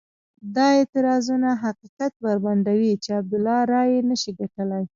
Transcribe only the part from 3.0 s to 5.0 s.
چې عبدالله رایې نه شي ګټلای.